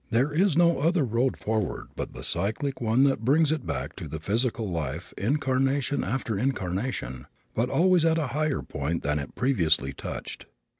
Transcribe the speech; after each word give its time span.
There 0.09 0.33
is 0.33 0.57
no 0.57 0.79
other 0.79 1.03
road 1.05 1.37
forward 1.37 1.89
but 1.95 2.11
the 2.13 2.23
cyclic 2.23 2.81
one 2.81 3.03
that 3.03 3.23
brings 3.23 3.51
it 3.51 3.67
back 3.67 3.95
to 3.97 4.07
the 4.07 4.19
physical 4.19 4.67
life 4.71 5.13
incarnation 5.15 6.03
after 6.03 6.35
incarnation, 6.39 7.27
but 7.53 7.69
always 7.69 8.03
at 8.03 8.17
a 8.17 8.25
higher 8.33 8.63
point 8.63 9.03
than 9.03 9.19
it 9.19 9.35
previously 9.35 9.93
touched. 9.93 10.47